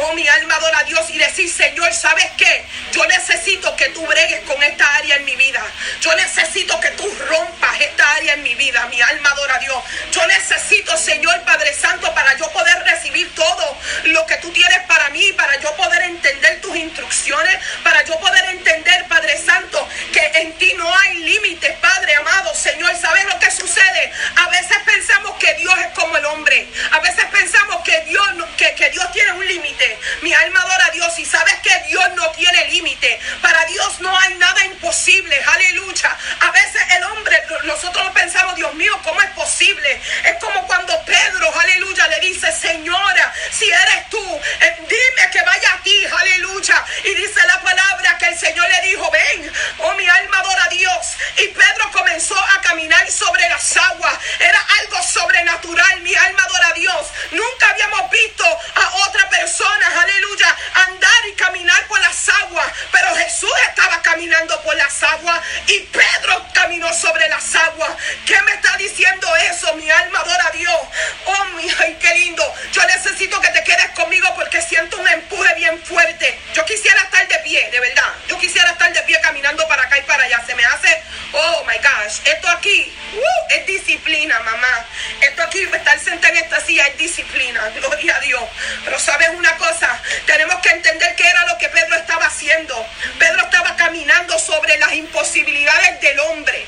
Oh, 0.00 0.12
mi 0.12 0.26
alma 0.28 0.54
adora 0.54 0.78
a 0.78 0.84
Dios 0.84 1.10
y 1.10 1.18
decir, 1.18 1.52
Señor, 1.52 1.92
¿sabes 1.92 2.26
qué? 2.36 2.64
Yo 2.92 3.04
necesito 3.06 3.74
que 3.76 3.88
tú 3.90 4.06
bregues 4.06 4.40
con 4.44 4.62
esta 4.62 4.94
área 4.94 5.16
en 5.16 5.24
mi 5.24 5.34
vida. 5.34 5.60
Yo 6.00 6.14
necesito 6.14 6.78
que 6.80 6.90
tú 6.92 7.10
rompas 7.28 7.80
esta 7.80 8.08
área 8.12 8.34
en 8.34 8.42
mi 8.42 8.54
vida. 8.54 8.86
Mi 8.86 9.00
alma 9.02 9.30
adora 9.30 9.56
a 9.56 9.58
Dios. 9.58 9.84
Yo 10.12 10.24
necesito, 10.26 10.96
Señor 10.96 11.42
Padre 11.42 11.72
Santo, 11.74 12.12
para 12.14 12.36
yo 12.36 12.48
poder 12.52 12.78
recibir 12.84 13.34
todo 13.34 13.76
lo 14.04 14.24
que 14.26 14.36
tú 14.36 14.50
tienes 14.52 14.78
para 14.86 15.10
mí, 15.10 15.32
para 15.32 15.58
yo 15.58 15.74
poder 15.76 16.02
entender 16.02 16.60
tus 16.60 16.76
instrucciones, 16.76 17.58
para 17.82 18.04
yo 18.04 18.18
poder 18.20 18.44
entender, 18.50 19.06
Padre 19.08 19.36
Santo, 19.36 19.88
que 20.12 20.30
en 20.40 20.52
ti 20.58 20.74
no 20.76 20.96
hay 20.98 21.14
límites, 21.18 21.76
Padre 21.78 22.14
amado. 22.16 22.54
Señor, 22.54 22.94
¿sabes 22.96 23.24
lo 23.24 23.38
que 23.38 23.50
sucede? 23.50 24.12
A 24.36 24.48
veces 24.48 24.78
pensamos 24.84 25.36
que 25.38 25.54
Dios 25.54 25.74
es 25.78 25.92
como 25.94 26.16
el 26.16 26.24
hombre. 26.26 26.68
A 26.92 27.00
veces 27.00 27.24
pensamos 27.26 27.82
que 27.84 28.00
Dios, 28.02 28.28
que, 28.56 28.74
que 28.74 28.90
Dios 28.90 29.10
tiene 29.12 29.32
un 29.32 29.46
límite. 29.46 29.98
Mi 30.22 30.32
alma 30.32 30.60
adora 30.60 30.86
a 30.86 30.90
Dios 30.90 31.18
y 31.18 31.24
sabes 31.24 31.54
que 31.62 31.76
Dios 31.88 32.04
no 32.14 32.30
tiene 32.32 32.68
límite. 32.68 33.20
Para 33.40 33.64
Dios 33.66 34.00
no 34.00 34.16
hay 34.16 34.34
nada 34.34 34.64
imposible. 34.64 35.40
Aleluya. 35.46 36.16
A 36.40 36.50
veces 36.50 36.82
el 36.96 37.04
hombre, 37.04 37.42
nosotros 37.64 38.10
pensamos, 38.12 38.56
Dios 38.56 38.74
mío, 38.74 38.98
¿cómo 39.02 39.20
es 39.22 39.30
posible? 39.30 40.00
Es 40.24 40.36
como 40.40 40.66
cuando 40.66 41.04
Pedro, 41.04 41.52
aleluya, 41.60 42.08
le 42.08 42.20
dice, 42.20 42.50
Señora, 42.52 43.32
si 43.50 43.70
eres 43.70 44.10
tú, 44.10 44.40
eh, 44.60 44.76
dime 44.78 45.30
que 45.32 45.42
vaya 45.42 45.74
a 45.74 45.82
ti, 45.82 46.06
aleluya. 46.06 46.84
Y 47.04 47.14
dice 47.14 47.40
la 47.46 47.60
palabra 47.60 48.18
que 48.18 48.26
el 48.26 48.38
Señor 48.38 48.68
le 48.68 48.88
dijo, 48.88 49.10
ven, 49.10 49.52
oh 49.78 49.94
mi 49.94 50.08
alma 50.08 50.40
adora 50.40 50.64
a 50.64 50.68
Dios. 50.68 51.06
Y 51.38 51.48
Pedro 51.48 51.90
comenzó 51.92 52.36
a 52.36 52.57
caminar 52.68 53.10
sobre 53.10 53.48
las 53.48 53.76
aguas. 53.76 54.14
Era 54.38 54.60
algo 54.80 55.02
sobrenatural, 55.02 56.00
mi 56.02 56.14
alma 56.14 56.42
adora 56.44 56.68
a 56.68 56.72
Dios. 56.74 57.06
Nunca 57.30 57.70
habíamos 57.70 58.10
visto 58.10 58.44
a 58.44 59.08
otra 59.08 59.28
persona, 59.30 59.86
aleluya, 60.02 60.56
andar 60.86 61.26
y 61.30 61.34
caminar 61.34 61.86
por 61.86 61.98
las 62.00 62.28
aguas. 62.28 62.66
Pero 62.92 63.14
Jesús 63.16 63.52
estaba 63.68 64.02
caminando 64.02 64.60
por 64.62 64.76
las 64.76 65.02
aguas 65.02 65.40
y 65.66 65.80
Pedro 65.80 66.46
caminó 66.52 66.92
sobre 66.92 67.28
las 67.28 67.54
aguas. 67.54 67.90
¿Qué 68.26 68.40
me 68.42 68.52
está 68.52 68.76
diciendo 68.76 69.34
eso? 69.50 69.74
Mi 69.74 69.90
alma 69.90 70.20
adora 70.20 70.48
a 70.48 70.50
Dios. 70.50 70.80
Oh, 71.24 71.44
mi 71.56 71.68
ay, 71.80 71.96
qué 72.00 72.14
lindo. 72.16 72.44
Yo 72.72 72.84
necesito 72.86 73.40
que 73.40 73.48
te 73.48 73.64
quedes 73.64 73.90
conmigo 73.90 74.28
porque 74.34 74.60
siento 74.60 74.98
un 74.98 75.08
empuje 75.08 75.54
bien 75.54 75.82
fuerte. 75.82 76.38
Yo 76.54 76.64
quisiera 76.64 77.00
estar 77.02 77.26
de 77.26 77.38
pie, 77.38 77.70
de 77.70 77.80
verdad. 77.80 78.12
Yo 78.28 78.38
quisiera 78.38 78.70
estar 78.70 78.92
de 78.92 79.02
pie 79.02 79.18
caminando 79.22 79.66
para 79.68 79.84
acá 79.84 79.98
y 79.98 80.02
para 80.02 80.24
allá. 80.24 80.42
Se 80.46 80.54
me 80.54 80.64
hace, 80.64 81.02
oh 81.32 81.64
my 81.64 81.76
gosh, 81.78 82.20
esto 82.24 82.48
aquí 82.48 82.92
uh, 83.14 83.52
es 83.52 83.66
disciplina, 83.66 84.38
mamá. 84.40 84.86
Esto 85.20 85.42
aquí, 85.42 85.62
estar 85.62 85.98
sentada 85.98 86.28
en 86.30 86.44
esta 86.44 86.60
silla 86.60 86.86
es 86.88 86.98
disciplina. 86.98 87.68
Gloria 87.76 88.16
a 88.16 88.20
Dios. 88.20 88.42
Pero 88.84 88.98
sabes 88.98 89.30
una 89.30 89.56
cosa, 89.56 90.00
tenemos 90.26 90.56
que 90.60 90.70
entender 90.70 91.14
qué 91.16 91.26
era 91.26 91.46
lo 91.46 91.58
que 91.58 91.68
Pedro 91.68 91.96
estaba 91.96 92.26
haciendo. 92.26 92.86
Pedro 93.18 93.42
estaba 93.42 93.76
caminando 93.76 94.38
sobre 94.38 94.78
las 94.78 94.92
imposibilidades 94.92 96.00
del 96.00 96.18
hombre 96.20 96.66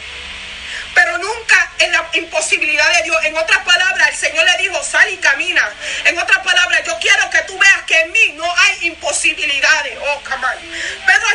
pero 0.95 1.19
nunca 1.19 1.71
en 1.79 1.93
la 1.93 2.09
imposibilidad 2.15 2.93
de 2.99 3.05
Dios. 3.05 3.17
En 3.25 3.37
otras 3.37 3.65
palabras, 3.65 4.09
el 4.11 4.17
Señor 4.17 4.45
le 4.45 4.63
dijo, 4.63 4.83
sal 4.83 5.00
y 5.13 5.17
camina. 5.19 5.69
En 6.05 6.19
otras 6.19 6.39
palabras, 6.39 6.83
yo 6.87 6.97
quiero 7.01 7.29
que 7.31 7.43
tú 7.43 7.59
veas 7.59 7.83
que 7.87 8.01
en 8.01 8.13
mí 8.13 8.33
no 8.35 8.45
hay 8.45 8.87
imposibilidades. 8.89 9.99
Oh, 10.01 10.21
come 10.23 10.47
on. 10.47 11.07
Pedro 11.07 11.29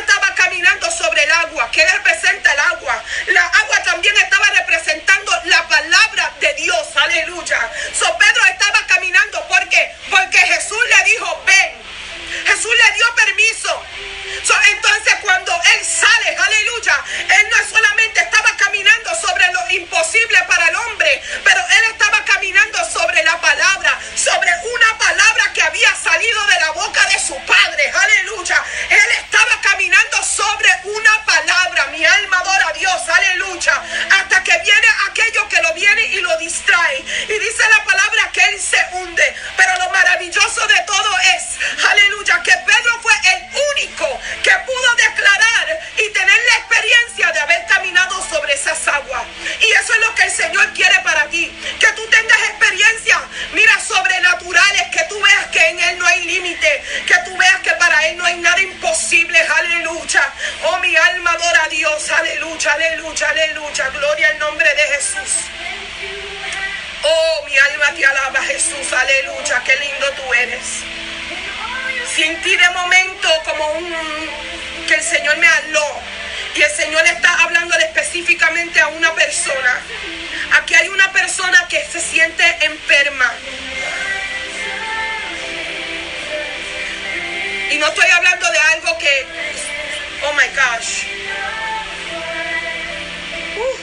Uh, 93.56 93.76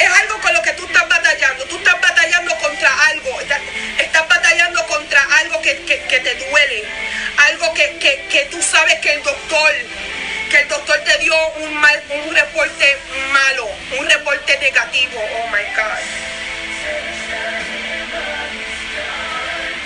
es 0.00 0.10
algo 0.20 0.40
con 0.40 0.52
lo 0.54 0.62
que 0.62 0.72
tú 0.72 0.86
estás 0.86 1.08
batallando. 1.08 1.64
Tú 1.64 1.78
estás 1.78 2.00
batallando 2.00 2.54
contra 2.58 3.06
algo. 3.06 3.40
Estás 3.40 4.28
batallando 4.28 4.86
contra 4.86 5.22
algo 5.40 5.60
que, 5.62 5.82
que 5.84 6.20
te 6.20 6.34
duele 6.34 6.84
algo 7.48 7.72
que, 7.74 8.26
que, 8.30 8.48
tú 8.50 8.62
sabes 8.62 8.98
que 9.00 9.12
el 9.12 9.22
doctor, 9.22 9.72
que 10.50 10.58
el 10.58 10.68
doctor 10.68 10.98
te 11.04 11.18
dio 11.18 11.34
un, 11.56 11.74
mal, 11.74 12.02
un 12.26 12.34
reporte 12.34 12.98
malo, 13.32 13.68
un 13.98 14.08
reporte 14.08 14.58
negativo. 14.58 15.20
Oh 15.20 15.46
my 15.48 15.64
God. 15.74 15.98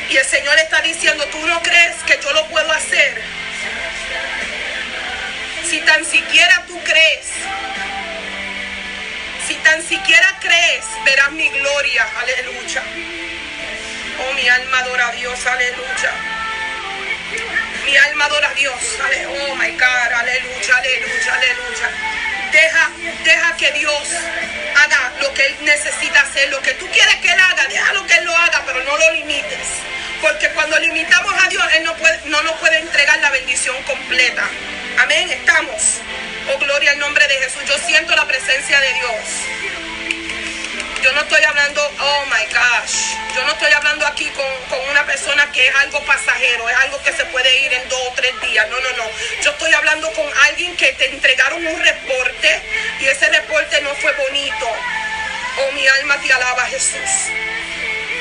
Y 0.09 0.17
el 0.17 0.25
Señor 0.25 0.57
está 0.59 0.81
diciendo, 0.83 1.25
tú 1.27 1.39
no 1.47 1.61
crees 1.63 1.97
que 2.07 2.19
yo 2.23 2.33
lo 2.33 2.47
puedo 2.47 2.71
hacer. 2.73 3.23
Tan 5.87 6.05
siquiera 6.05 6.65
tú 6.67 6.79
crees, 6.83 7.27
si 9.47 9.55
tan 9.57 9.81
siquiera 9.83 10.37
crees, 10.41 10.85
verás 11.05 11.31
mi 11.33 11.49
gloria. 11.49 12.07
Aleluya. 12.21 12.83
Oh, 14.19 14.33
mi 14.33 14.49
alma 14.49 14.81
adora 14.81 15.09
a 15.09 15.13
Dios. 15.13 15.47
Aleluya. 15.47 16.13
Mi 17.85 17.97
alma 17.97 18.25
adora 18.25 18.49
a 18.49 18.55
Dios. 18.55 18.75
Oh 19.29 19.55
my 19.55 19.71
God. 19.71 20.13
Aleluya, 20.13 20.77
aleluya, 20.77 21.35
aleluya. 21.35 21.89
Deja, 22.51 22.91
deja 23.25 23.57
que 23.57 23.73
Dios 23.73 24.09
haga 24.77 25.13
lo 25.21 25.33
que 25.35 25.47
Él 25.47 25.57
necesita 25.63 26.21
hacer. 26.23 26.49
Lo 26.51 26.61
que 26.63 26.75
tú 26.75 26.89
quieres 26.91 27.15
que 27.17 27.31
Él 27.31 27.41
haga, 27.41 27.67
déjalo 27.69 28.07
que 28.07 28.15
Él 28.15 28.25
lo 28.25 28.37
haga, 28.37 28.63
pero 28.67 28.83
no 28.83 28.97
lo 28.97 29.13
limites. 29.13 29.69
Porque 30.21 30.49
cuando 30.51 30.79
limitamos 30.79 31.33
a 31.41 31.49
Dios, 31.49 31.65
Él 31.77 31.85
no, 31.85 31.95
puede, 31.95 32.21
no 32.25 32.43
nos 32.43 32.55
puede 32.55 32.79
entregar 32.79 33.19
la 33.21 33.26
completa. 33.87 34.45
Amén, 34.99 35.31
estamos. 35.31 36.01
Oh, 36.53 36.59
gloria 36.59 36.91
al 36.91 36.99
nombre 36.99 37.27
de 37.27 37.35
Jesús. 37.37 37.63
Yo 37.67 37.79
siento 37.79 38.15
la 38.15 38.27
presencia 38.27 38.79
de 38.81 38.93
Dios. 38.93 39.15
Yo 41.03 41.13
no 41.13 41.21
estoy 41.23 41.43
hablando, 41.43 41.81
oh 42.01 42.25
my 42.27 42.45
gosh, 42.53 43.15
yo 43.35 43.45
no 43.45 43.53
estoy 43.53 43.73
hablando 43.73 44.07
aquí 44.07 44.29
con, 44.31 44.91
una 44.91 45.07
persona 45.07 45.51
que 45.53 45.69
es 45.69 45.75
algo 45.77 46.05
pasajero, 46.05 46.69
es 46.69 46.77
algo 46.79 47.03
que 47.03 47.13
se 47.13 47.25
puede 47.27 47.61
ir 47.61 47.73
en 47.73 47.89
dos 47.89 48.01
o 48.09 48.13
tres 48.13 48.39
días. 48.43 48.69
No, 48.69 48.79
no, 48.79 48.91
no. 48.93 49.05
Yo 49.43 49.51
estoy 49.53 49.73
hablando 49.73 50.11
con 50.13 50.27
alguien 50.49 50.77
que 50.77 50.93
te 50.93 51.07
entregaron 51.07 51.67
un 51.67 51.81
reporte 51.81 52.63
y 53.01 53.07
ese 53.07 53.29
reporte 53.31 53.81
no 53.81 53.95
fue 53.95 54.13
bonito. 54.13 54.67
Oh, 55.59 55.73
mi 55.73 55.87
alma 55.89 56.21
te 56.21 56.33
alaba, 56.33 56.67
Jesús 56.67 57.01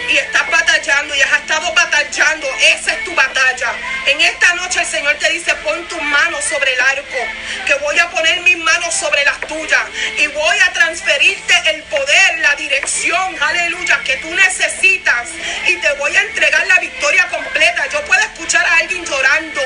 y 0.10 0.18
estás 0.18 0.50
batallando 0.50 1.15
y 1.15 1.22
has 1.22 1.41
estado 1.41 1.74
batallando, 1.74 2.48
esa 2.62 2.94
es 2.94 3.04
tu 3.04 3.15
batalla. 3.15 3.74
En 4.08 4.22
esta 4.22 4.54
noche 4.56 4.80
el 4.80 4.86
Señor 4.86 5.15
te 5.15 5.30
dice, 5.30 5.54
pon 5.56 5.88
tus 5.88 6.02
manos 6.02 6.44
sobre 6.44 6.74
el 6.74 6.82
arco, 6.82 7.18
que 7.65 7.74
voy 7.76 7.98
a 8.00 8.10
poner 8.10 8.41
mis 8.41 8.58
manos 8.58 8.94
sobre 8.94 9.24
las 9.26 9.39
tuya. 9.41 9.86
Y 10.18 10.28
voy 10.28 10.58
a 10.60 10.74
transferirte 10.74 11.54
el 11.74 11.84
poder, 11.84 12.39
la 12.39 12.56
dirección, 12.56 13.36
aleluya, 13.41 14.00
que 14.04 14.18
tú 14.18 14.34
necesitas. 14.34 15.30
Y 15.68 15.76
te 15.78 15.94
voy 15.94 16.15
a 16.15 16.22
entregar 16.22 16.65
la 16.68 16.80
victoria 16.80 17.28
completa. 17.30 17.88
Yo 17.88 18.04
puedo 18.06 18.22
escuchar 18.22 18.65
a 18.65 18.78
alguien 18.78 19.06
llorando. 19.06 19.62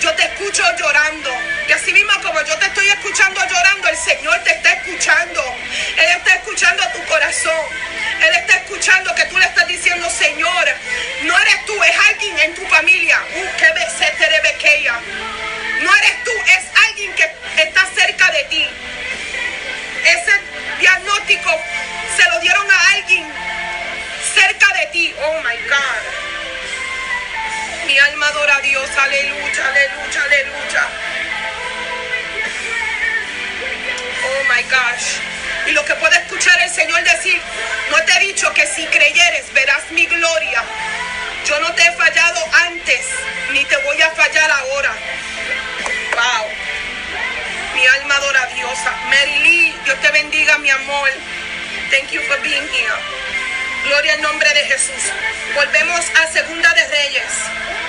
Yo 0.00 0.14
te 0.14 0.22
escucho 0.22 0.62
llorando. 0.78 1.30
Y 1.68 1.72
así 1.72 1.92
mismo 1.92 2.12
como 2.22 2.40
yo 2.42 2.56
te 2.58 2.66
estoy 2.66 2.86
escuchando 2.88 3.40
llorando, 3.40 3.88
el 3.88 3.96
Señor 3.96 4.38
te 4.44 4.52
está 4.52 4.72
escuchando. 4.74 5.42
Él 5.96 6.16
está 6.16 6.34
escuchando 6.34 6.84
tu 6.92 7.04
corazón. 7.04 7.66
Él 8.20 8.34
está 8.36 8.56
escuchando 8.56 9.14
que 9.14 9.24
tú 9.24 9.38
le 9.38 9.46
estás 9.46 9.66
diciendo, 9.66 10.08
Señor, 10.10 10.64
no 11.24 11.38
eres 11.38 11.66
tú, 11.66 11.82
es 11.82 11.96
alguien 12.10 12.38
en 12.38 12.54
tu 12.54 12.66
familia. 12.66 13.18
Uh, 13.34 13.56
que 13.58 13.72
No 15.82 15.96
eres 15.96 16.24
tú, 16.24 16.32
es 16.46 16.64
alguien 16.88 17.12
que 17.14 17.30
está 17.56 17.86
cerca 17.94 18.30
de 18.30 18.44
ti. 18.44 18.66
Ese 20.04 20.32
diagnóstico 20.80 21.50
se 22.16 22.28
lo 22.30 22.40
dieron 22.40 22.70
a 22.70 22.90
alguien 22.92 23.26
cerca 24.34 24.66
de 24.78 24.86
ti. 24.86 25.14
Oh 25.18 25.40
my 25.42 25.56
God. 25.68 26.33
Mi 27.94 28.00
alma 28.00 28.26
adora 28.26 28.56
a 28.56 28.60
Dios. 28.60 28.90
Aleluya, 28.90 29.68
aleluya, 29.68 30.24
aleluya. 30.24 30.88
Oh 34.26 34.42
my 34.48 34.62
gosh. 34.64 35.20
Y 35.68 35.70
lo 35.70 35.84
que 35.84 35.94
puede 35.94 36.16
escuchar 36.16 36.60
el 36.62 36.70
Señor 36.70 37.04
decir, 37.04 37.40
no 37.92 38.04
te 38.04 38.12
he 38.14 38.20
dicho 38.26 38.52
que 38.52 38.66
si 38.66 38.84
creyeres 38.86 39.52
verás 39.52 39.88
mi 39.92 40.06
gloria. 40.06 40.64
Yo 41.46 41.60
no 41.60 41.72
te 41.74 41.86
he 41.86 41.92
fallado 41.92 42.44
antes, 42.66 43.06
ni 43.52 43.64
te 43.64 43.76
voy 43.76 44.02
a 44.02 44.10
fallar 44.10 44.50
ahora. 44.50 44.92
Wow. 46.16 46.48
Mi 47.76 47.86
alma 47.86 48.16
adora 48.16 48.42
a 48.42 48.46
Dios. 48.46 48.78
Mary 49.08 49.38
Lee, 49.38 49.74
Dios 49.84 50.00
te 50.00 50.10
bendiga, 50.10 50.58
mi 50.58 50.70
amor. 50.70 51.10
Thank 51.92 52.10
you 52.10 52.22
for 52.22 52.42
being 52.42 52.66
here. 52.72 52.98
Gloria 53.86 54.14
al 54.14 54.22
nombre 54.22 54.52
de 54.52 54.64
Jesús. 54.64 55.12
Volvemos 55.54 56.04
a 56.20 56.32
Segunda 56.32 56.74
de 56.74 56.86
Reyes. 56.88 57.83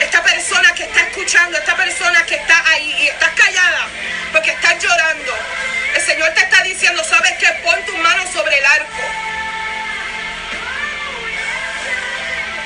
Esta 0.00 0.22
persona 0.22 0.74
que 0.74 0.84
está 0.84 1.00
escuchando, 1.00 1.58
esta 1.58 1.76
persona 1.76 2.24
que 2.26 2.34
está 2.34 2.62
ahí 2.70 2.94
y 3.00 3.08
estás 3.08 3.30
callada 3.30 3.88
porque 4.32 4.50
estás 4.50 4.82
llorando. 4.82 5.32
El 5.94 6.02
Señor 6.02 6.30
te 6.34 6.40
está 6.40 6.62
diciendo, 6.62 7.04
¿sabes 7.04 7.34
qué? 7.38 7.46
Pon 7.62 7.84
tu 7.86 7.96
mano 7.98 8.24
sobre 8.32 8.58
el 8.58 8.66
arco. 8.66 9.02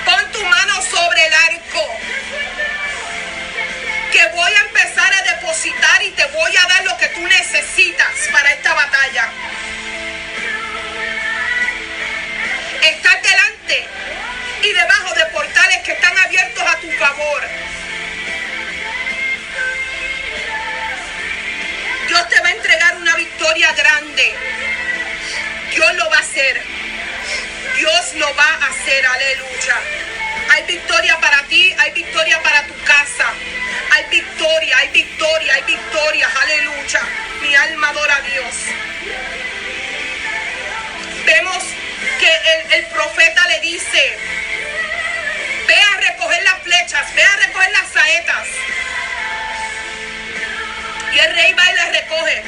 Pon 0.07 0.33
tu 0.33 0.45
mano 0.45 0.83
sobre 0.83 1.27
el 1.27 1.35
arco. 1.35 1.99
Que 4.11 4.27
voy 4.29 4.53
a 4.53 4.61
empezar 4.61 5.13
a 5.13 5.23
depositar 5.35 6.03
y 6.05 6.11
te 6.13 6.25
voy 6.27 6.57
a 6.57 6.69
dar 6.69 6.85
lo 6.85 6.97
que 6.97 7.09
tú 7.09 7.21
necesitas 7.21 8.09
para 8.33 8.51
esta 8.53 8.73
batalla. 8.73 9.29
Abiertos 16.29 16.63
a 16.63 16.77
tu 16.77 16.91
favor. 16.93 17.43
Dios 22.07 22.29
te 22.29 22.41
va 22.41 22.49
a 22.49 22.53
entregar 22.53 22.97
una 22.97 23.17
victoria 23.17 23.73
grande. 23.73 24.35
Dios 25.71 25.95
lo 25.95 26.11
va 26.11 26.17
a 26.17 26.21
hacer. 26.21 26.63
Dios 27.77 28.15
lo 28.17 28.35
va 28.37 28.45
a 28.45 28.67
hacer, 28.67 29.07
aleluya. 29.07 29.77
Hay 30.51 30.63
victoria 30.65 31.19
para 31.19 31.43
ti, 31.45 31.75
hay 31.79 31.93
victoria 31.93 32.43
para 32.43 32.67
tu 32.67 32.75
casa. 32.85 33.33
Hay 33.93 34.05
victoria, 34.11 34.77
hay 34.79 34.89
victoria, 34.89 35.55
hay 35.55 35.63
victoria, 35.63 36.29
aleluya. 36.43 37.01
Mi 37.41 37.55
alma 37.55 37.89
adora 37.89 38.17
a 38.17 38.21
Dios. 38.21 38.55
Vemos 41.25 41.65
que 42.21 42.77
el, 42.77 42.87
profeta 42.87 43.49
le 43.49 43.61
dice, 43.61 44.19
flechas, 46.69 47.15
ve 47.15 47.23
a 47.23 47.37
recoger 47.37 47.71
las 47.73 47.89
saetas. 47.89 48.47
Y 51.13 51.19
el 51.19 51.35
rey 51.35 51.53
va 51.55 51.71
y 51.71 51.77
las 51.77 51.89
recoge. 51.91 52.43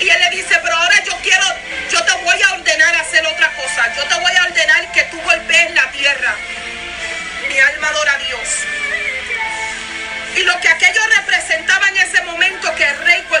Y 0.00 0.08
él 0.08 0.20
le 0.20 0.36
dice, 0.36 0.58
pero 0.62 0.74
ahora 0.74 0.96
yo 1.04 1.16
quiero, 1.22 1.44
yo 1.92 2.02
te 2.04 2.12
voy 2.24 2.42
a 2.42 2.52
ordenar 2.54 2.94
hacer 2.96 3.24
otra 3.26 3.48
cosa. 3.52 3.94
Yo 3.94 4.02
te 4.04 4.14
voy 4.14 4.32
a 4.32 4.42
ordenar 4.44 4.92
que 4.92 5.02
tú 5.04 5.20
golpees 5.20 5.74
la 5.74 5.90
tierra. 5.92 6.34
Mi 7.48 7.58
alma 7.58 7.88
adora 7.88 8.14
a 8.14 8.18
Dios. 8.18 8.48
Y 10.36 10.42
lo 10.42 10.58
que 10.60 10.68
aquello 10.68 11.00
representaba 11.16 11.88
en 11.88 11.96
ese 11.98 12.22
momento 12.22 12.74
que 12.74 12.84
el 12.84 12.98
rey 12.98 13.24
golpeara 13.28 13.39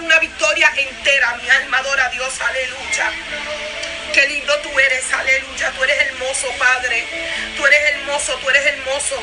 una 0.00 0.18
victoria 0.18 0.72
entera. 0.76 1.34
Mi 1.42 1.48
alma 1.48 1.78
adora 1.78 2.06
a 2.06 2.08
Dios, 2.10 2.40
aleluya. 2.40 3.12
Qué 4.12 4.26
lindo 4.26 4.58
tú 4.60 4.78
eres, 4.78 5.12
aleluya. 5.12 5.70
Tú 5.70 5.84
eres 5.84 6.00
hermoso, 6.00 6.48
Padre. 6.58 7.06
Tú 7.56 7.66
eres 7.66 7.94
hermoso, 7.94 8.34
tú 8.36 8.50
eres 8.50 8.66
hermoso. 8.66 9.22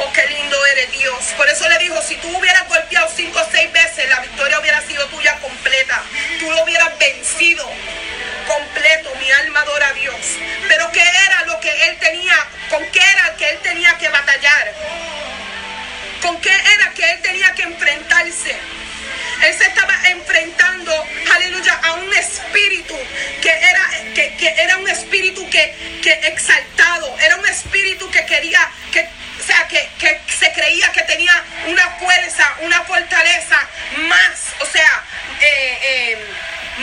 Oh, 0.00 0.12
qué 0.12 0.26
lindo 0.26 0.66
eres 0.66 0.90
Dios. 0.92 1.24
Por 1.36 1.48
eso 1.48 1.68
le 1.68 1.78
dijo, 1.78 2.00
si 2.02 2.16
tú 2.16 2.36
hubieras 2.36 2.68
golpeado 2.68 3.08
cinco 3.14 3.40
o 3.40 3.50
seis 3.50 3.72
veces, 3.72 4.08
la 4.08 4.20
victoria 4.20 4.58
hubiera 4.58 4.80
sido 4.82 5.06
tuya 5.06 5.38
completa. 5.38 6.02
Tú 6.40 6.50
lo 6.50 6.64
hubieras 6.64 6.98
vencido 6.98 7.64
completo. 8.46 9.14
Mi 9.20 9.30
alma 9.30 9.60
adora 9.60 9.88
a 9.88 9.92
Dios. 9.92 10.16
Pero 10.68 10.90
¿qué 10.92 11.02
era 11.02 11.44
lo 11.46 11.60
que 11.60 11.70
él 11.88 11.96
tenía? 11.98 12.34
¿Con 12.70 12.84
qué 12.90 13.00
era 13.00 13.34
que 13.36 13.50
él 13.50 13.58
tenía 13.62 13.96
que 13.98 14.08
batallar? 14.08 14.74
¿Con 16.20 16.40
qué 16.40 16.50
era 16.50 16.92
que 16.94 17.10
él 17.12 17.22
tenía 17.22 17.52
que 17.54 17.62
enfrentarse? 17.62 18.56
Él 19.42 19.54
se 19.54 19.64
estaba 19.64 19.94
enfrentando, 20.08 21.06
aleluya, 21.34 21.74
a 21.82 21.92
un 21.94 22.14
espíritu 22.14 22.96
que 23.42 23.50
era, 23.50 23.90
que, 24.14 24.54
era 24.58 24.78
un 24.78 24.88
espíritu 24.88 25.48
que, 25.50 25.74
que 26.02 26.12
exaltado, 26.28 27.16
era 27.20 27.36
un 27.36 27.46
espíritu 27.46 28.10
que 28.10 28.24
quería, 28.26 28.70
que 28.92 29.08
o 29.40 29.46
sea, 29.46 29.68
que, 29.68 29.88
se 30.38 30.52
creía 30.52 30.90
que 30.92 31.02
tenía 31.02 31.44
una 31.66 31.90
fuerza, 31.98 32.54
una 32.60 32.82
fortaleza 32.84 33.68
más, 34.08 34.40
o 34.60 34.66
sea, 34.66 35.04
eh, 35.40 35.78
eh, 35.82 36.18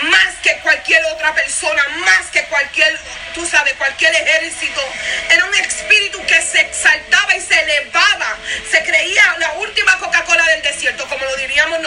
más 0.03 0.35
que 0.43 0.57
cualquier 0.59 1.03
otra 1.05 1.33
persona, 1.33 1.81
más 2.05 2.27
que 2.27 2.43
cualquier, 2.43 2.99
tú 3.33 3.45
sabes, 3.47 3.73
cualquier 3.73 4.13
ejército. 4.13 4.81
Era 5.29 5.45
un 5.45 5.53
espíritu 5.55 6.23
que 6.25 6.41
se 6.41 6.61
exaltaba 6.61 7.35
y 7.35 7.41
se 7.41 7.59
elevaba. 7.59 8.37
Se 8.69 8.83
creía 8.83 9.35
la 9.39 9.53
última 9.53 9.97
Coca-Cola 9.97 10.20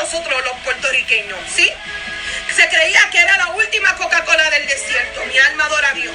nosotros 0.05 0.45
los 0.45 0.61
puertorriqueños, 0.61 1.39
¿sí? 1.49 1.67
Se 2.55 2.69
creía 2.69 3.09
que 3.11 3.19
era 3.19 3.39
la 3.39 3.49
última 3.49 3.97
Coca-Cola 3.97 4.51
del 4.51 4.67
desierto, 4.67 5.25
mi 5.25 5.39
alma 5.39 5.65
adora 5.65 5.89
a 5.89 5.95
Dios. 5.95 6.15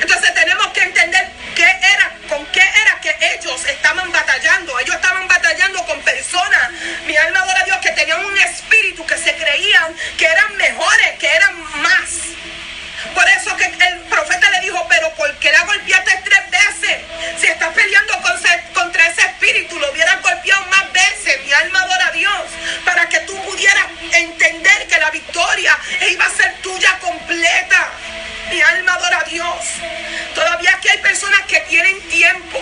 Entonces 0.00 0.32
tenemos 0.34 0.68
que 0.68 0.82
entender 0.82 1.26
qué 1.56 1.64
era, 1.64 2.12
con 2.28 2.46
qué 2.46 2.60
era 2.60 3.00
que 3.00 3.12
ellos 3.34 3.66
estaban 3.66 4.10
batallando. 4.12 4.78
Ellos 4.78 4.94
estaban 4.94 5.26
batallando 5.26 5.84
con 5.84 6.00
personas, 6.02 6.70
mi 7.06 7.16
alma 7.16 7.40
adora 7.40 7.60
a 7.62 7.64
Dios, 7.64 7.78
que 7.78 7.90
tenían 7.90 8.24
un 8.24 8.38
espíritu, 8.38 9.04
que 9.04 9.18
se 9.18 9.34
creían 9.34 9.96
que 10.16 10.26
eran 10.26 10.56
mejores, 10.56 11.18
que 11.18 11.26
eran 11.26 11.54
más. 11.82 12.08
Por 13.14 13.28
eso 13.30 13.56
que 13.56 13.64
el 13.64 13.98
profeta 14.02 14.48
le 14.50 14.60
dijo, 14.60 14.86
pero 14.88 15.12
¿por 15.14 15.36
qué 15.38 15.50
la 15.50 15.64
golpeaste? 15.64 16.01
personas 31.12 31.42
que 31.42 31.60
tienen 31.68 32.00
tiempo, 32.08 32.58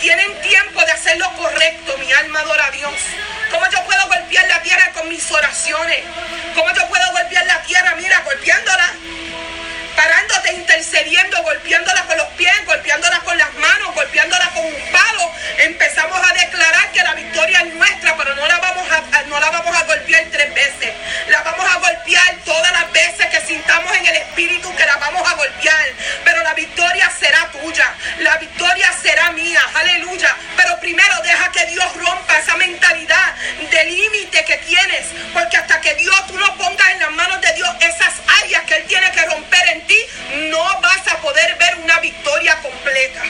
tienen 0.00 0.40
tiempo 0.40 0.84
de 0.84 0.90
hacer 0.90 1.16
lo 1.16 1.32
correcto, 1.34 1.96
mi 1.98 2.12
alma 2.12 2.40
adora 2.40 2.66
a 2.66 2.70
Dios. 2.72 2.92
¿Cómo 3.52 3.64
yo 3.70 3.84
puedo 3.84 4.08
golpear 4.08 4.48
la 4.48 4.60
tierra 4.62 4.90
con 4.94 5.08
mis 5.08 5.30
oraciones? 5.30 6.02
¿Cómo 6.56 6.74
yo 6.74 6.88
puedo 6.88 7.12
golpear 7.12 7.46
la 7.46 7.62
tierra? 7.62 7.94
Mira, 7.94 8.20
golpeándola. 8.24 8.90
Parándote, 9.94 10.54
intercediendo, 10.54 11.40
golpeándola 11.44 12.02
con 12.06 12.16
los 12.16 12.26
pies, 12.30 12.52
golpeándola 12.66 13.20
con 13.20 13.38
las 13.38 13.54
manos, 13.54 13.94
golpeándola 13.94 14.50
con 14.50 14.64
un 14.64 14.90
palo. 14.90 15.32
Empezamos 15.58 16.20
a 16.28 16.34
declarar 16.34 16.90
que 16.90 17.02
la 17.04 17.14
victoria 17.14 17.60
es 17.60 17.74
nuestra, 17.74 18.16
pero 18.16 18.34
no 18.34 18.44
la 18.48 18.58
vamos 18.58 18.88
a, 18.90 19.22
no 19.22 19.38
la 19.38 19.50
vamos 19.50 19.76
a 19.76 19.84
golpear 19.84 20.24
tres 20.32 20.52
veces. 20.52 20.94
La 21.28 21.42
vamos 21.42 21.64
a 21.72 21.78
golpear 21.78 22.38
todas 22.44 22.72
las 22.72 22.90
veces 22.90 23.26
que 23.26 23.40
sintamos 23.42 23.96
en 23.98 24.06
el 24.06 24.16
espíritu 24.16 24.74
que 24.74 24.84
la 24.84 24.96
vamos 24.96 25.22
a 25.30 25.34
golpear 25.34 25.86
victoria 26.58 27.08
será 27.10 27.48
tuya, 27.52 27.94
la 28.18 28.36
victoria 28.38 28.92
será 29.00 29.30
mía, 29.30 29.60
aleluya. 29.74 30.34
Pero 30.56 30.80
primero 30.80 31.14
deja 31.22 31.52
que 31.52 31.66
Dios 31.66 31.86
rompa 31.94 32.36
esa 32.36 32.56
mentalidad 32.56 33.34
de 33.70 33.84
límite 33.84 34.44
que 34.44 34.56
tienes, 34.58 35.06
porque 35.32 35.56
hasta 35.56 35.80
que 35.80 35.94
Dios 35.94 36.26
tú 36.26 36.36
no 36.36 36.52
pongas 36.56 36.88
en 36.90 36.98
las 36.98 37.12
manos 37.12 37.40
de 37.40 37.52
Dios 37.52 37.70
esas 37.80 38.14
áreas 38.42 38.62
que 38.64 38.74
Él 38.74 38.84
tiene 38.88 39.08
que 39.12 39.24
romper 39.26 39.68
en 39.68 39.86
ti, 39.86 40.00
no 40.50 40.80
vas 40.80 41.06
a 41.06 41.16
poder 41.18 41.54
ver 41.58 41.76
una 41.76 42.00
victoria 42.00 42.56
completa. 42.60 43.22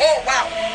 Oh, 0.00 0.22
wow. 0.24 0.65